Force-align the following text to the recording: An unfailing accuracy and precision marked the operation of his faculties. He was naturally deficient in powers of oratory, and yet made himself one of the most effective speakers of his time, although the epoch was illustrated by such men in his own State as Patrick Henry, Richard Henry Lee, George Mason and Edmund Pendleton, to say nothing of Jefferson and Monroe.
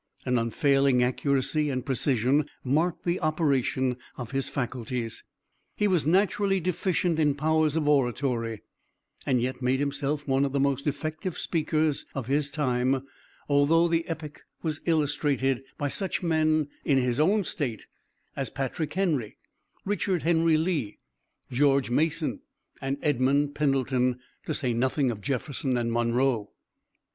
An 0.25 0.39
unfailing 0.39 1.03
accuracy 1.03 1.69
and 1.69 1.85
precision 1.85 2.49
marked 2.63 3.05
the 3.05 3.19
operation 3.19 3.97
of 4.17 4.31
his 4.31 4.49
faculties. 4.49 5.23
He 5.75 5.87
was 5.87 6.07
naturally 6.07 6.59
deficient 6.59 7.19
in 7.19 7.35
powers 7.35 7.75
of 7.75 7.87
oratory, 7.87 8.63
and 9.27 9.39
yet 9.39 9.61
made 9.61 9.79
himself 9.79 10.27
one 10.27 10.43
of 10.43 10.53
the 10.53 10.59
most 10.59 10.87
effective 10.87 11.37
speakers 11.37 12.07
of 12.15 12.25
his 12.25 12.49
time, 12.49 13.03
although 13.47 13.87
the 13.87 14.07
epoch 14.07 14.43
was 14.63 14.81
illustrated 14.87 15.63
by 15.77 15.87
such 15.89 16.23
men 16.23 16.69
in 16.83 16.97
his 16.97 17.19
own 17.19 17.43
State 17.43 17.85
as 18.35 18.49
Patrick 18.49 18.93
Henry, 18.93 19.37
Richard 19.85 20.23
Henry 20.23 20.57
Lee, 20.57 20.97
George 21.51 21.91
Mason 21.91 22.41
and 22.81 22.97
Edmund 23.03 23.53
Pendleton, 23.53 24.19
to 24.47 24.55
say 24.55 24.73
nothing 24.73 25.11
of 25.11 25.21
Jefferson 25.21 25.77
and 25.77 25.91
Monroe. 25.93 26.49